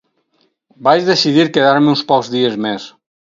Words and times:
Vaig 0.87 1.03
decidir 1.09 1.45
quedar-me 1.59 1.93
uns 1.93 2.03
pocs 2.13 2.35
dies 2.39 2.57
més. 2.67 2.89